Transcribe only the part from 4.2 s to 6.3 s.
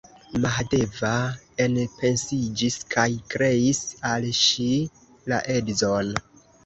ŝi la edzon!